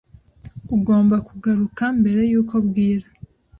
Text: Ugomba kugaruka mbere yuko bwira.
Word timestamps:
Ugomba 0.75 1.15
kugaruka 1.27 1.83
mbere 1.99 2.21
yuko 2.31 2.55
bwira. 2.67 3.07